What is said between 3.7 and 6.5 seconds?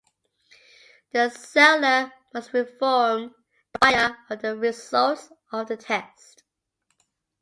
the Buyer of the results of the tests.